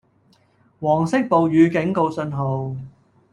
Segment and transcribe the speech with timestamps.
[0.79, 2.75] 黃色暴雨警告信號